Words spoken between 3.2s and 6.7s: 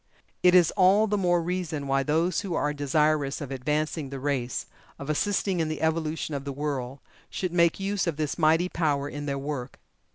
of advancing the race of assisting in the evolution of the